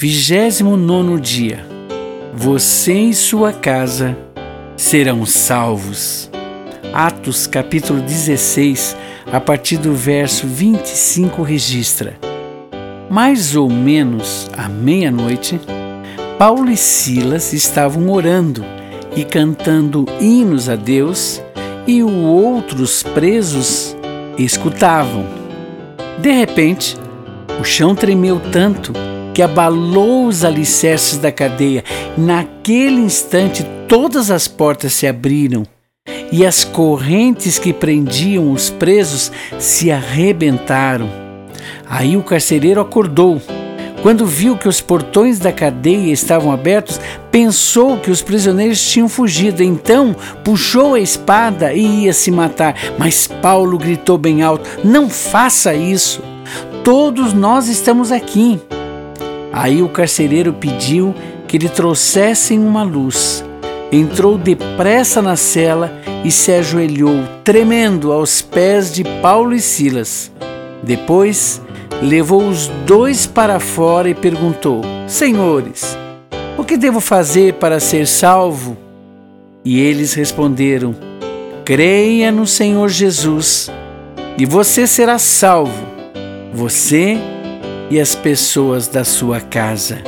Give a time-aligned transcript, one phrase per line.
[0.00, 1.66] Vigésimo nono dia.
[2.32, 4.16] Você e sua casa
[4.76, 6.30] serão salvos.
[6.92, 8.96] Atos capítulo 16,
[9.32, 12.16] a partir do verso 25 registra.
[13.10, 15.60] Mais ou menos à meia-noite,
[16.38, 18.64] Paulo e Silas estavam orando
[19.16, 21.42] e cantando hinos a Deus,
[21.88, 23.96] e os outros presos
[24.38, 25.26] escutavam.
[26.20, 26.96] De repente,
[27.60, 28.92] o chão tremeu tanto
[29.38, 31.84] que abalou os alicerces da cadeia.
[32.16, 35.62] Naquele instante, todas as portas se abriram
[36.32, 41.08] e as correntes que prendiam os presos se arrebentaram.
[41.88, 43.40] Aí o carcereiro acordou.
[44.02, 49.62] Quando viu que os portões da cadeia estavam abertos, pensou que os prisioneiros tinham fugido.
[49.62, 52.74] Então puxou a espada e ia se matar.
[52.98, 56.20] Mas Paulo gritou bem alto: Não faça isso!
[56.82, 58.60] Todos nós estamos aqui.
[59.52, 61.14] Aí o carcereiro pediu
[61.46, 63.44] que lhe trouxessem uma luz.
[63.90, 65.92] Entrou depressa na cela
[66.24, 70.30] e se ajoelhou, tremendo, aos pés de Paulo e Silas.
[70.82, 71.62] Depois
[72.02, 75.96] levou os dois para fora e perguntou: Senhores,
[76.56, 78.76] o que devo fazer para ser salvo?
[79.64, 80.94] E eles responderam:
[81.64, 83.70] Creia no Senhor Jesus
[84.36, 85.86] e você será salvo
[86.52, 87.18] você
[87.90, 90.02] e as pessoas da sua casa.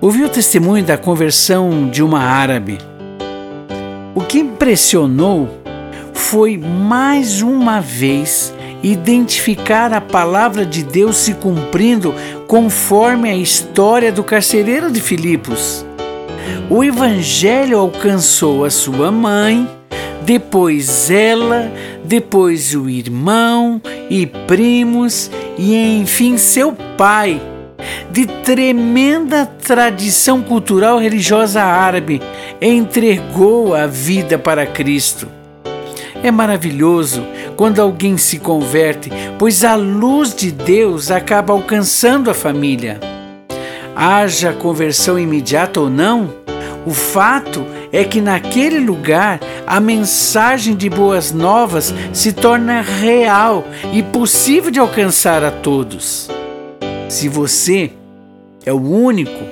[0.00, 2.78] Ouvi o testemunho da conversão de uma árabe.
[4.14, 5.48] O que impressionou
[6.12, 12.14] foi mais uma vez identificar a palavra de Deus se cumprindo
[12.46, 15.84] conforme a história do carcereiro de Filipos.
[16.70, 19.68] O evangelho alcançou a sua mãe,
[20.28, 21.72] depois ela,
[22.04, 27.40] depois o irmão e primos e enfim seu pai.
[28.10, 32.20] De tremenda tradição cultural religiosa árabe,
[32.60, 35.26] entregou a vida para Cristo.
[36.22, 37.24] É maravilhoso
[37.56, 43.00] quando alguém se converte, pois a luz de Deus acaba alcançando a família.
[43.96, 46.34] Haja conversão imediata ou não,
[46.84, 54.02] o fato é que naquele lugar a mensagem de boas novas se torna real e
[54.02, 56.30] possível de alcançar a todos.
[57.06, 57.92] Se você
[58.64, 59.44] é o único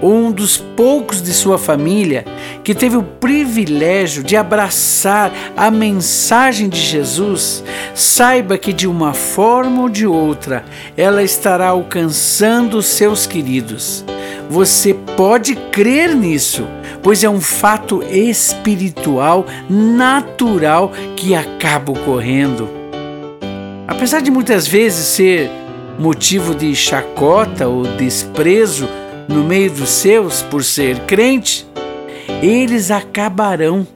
[0.00, 2.24] ou um dos poucos de sua família
[2.62, 7.64] que teve o privilégio de abraçar a mensagem de Jesus,
[7.96, 10.64] saiba que de uma forma ou de outra
[10.96, 14.04] ela estará alcançando os seus queridos.
[14.48, 16.64] Você pode crer nisso
[17.04, 22.66] pois é um fato espiritual natural que acaba ocorrendo.
[23.86, 25.50] Apesar de muitas vezes ser
[25.98, 28.88] motivo de chacota ou desprezo
[29.28, 31.66] no meio dos seus por ser crente,
[32.42, 33.86] eles acabarão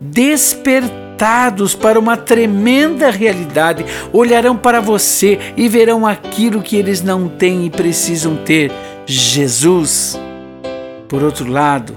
[0.00, 7.66] despertados para uma tremenda realidade, olharão para você e verão aquilo que eles não têm
[7.66, 8.72] e precisam ter:
[9.06, 10.18] Jesus.
[11.08, 11.96] Por outro lado,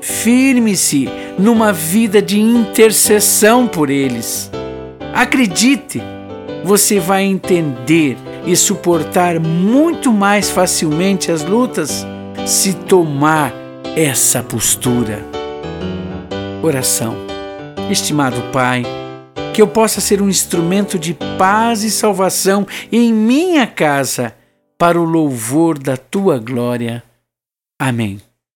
[0.00, 4.50] Firme-se numa vida de intercessão por eles.
[5.12, 6.02] Acredite,
[6.64, 8.16] você vai entender
[8.46, 12.06] e suportar muito mais facilmente as lutas
[12.46, 13.52] se tomar
[13.96, 15.24] essa postura.
[16.62, 17.16] Oração.
[17.90, 18.84] Estimado Pai,
[19.52, 24.34] que eu possa ser um instrumento de paz e salvação em minha casa
[24.78, 27.02] para o louvor da tua glória.
[27.78, 28.20] Amém.